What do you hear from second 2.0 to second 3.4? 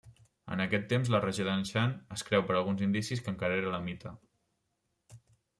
es creu per alguns indicis que